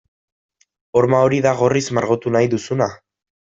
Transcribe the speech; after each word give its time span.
Horma 1.01 1.19
hori 1.27 1.43
da 1.47 1.53
gorriz 1.61 1.85
margotu 1.99 2.35
nahi 2.39 2.53
duzuna? 2.57 2.91